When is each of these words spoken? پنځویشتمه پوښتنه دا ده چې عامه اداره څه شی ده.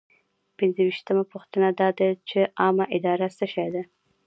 پنځویشتمه 0.57 1.23
پوښتنه 1.31 1.69
دا 1.79 1.89
ده 1.99 2.09
چې 2.29 2.39
عامه 2.61 2.85
اداره 2.97 3.27
څه 3.37 3.45
شی 3.53 3.69
ده. 3.73 3.83